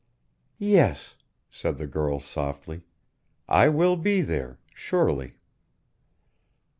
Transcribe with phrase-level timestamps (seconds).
[0.57, 1.13] "Yes,"
[1.51, 2.81] said the girl, softly;
[3.47, 5.35] "I will be there surely."